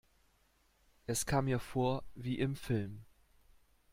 [1.05, 3.05] Es kam mir vor wie im Film.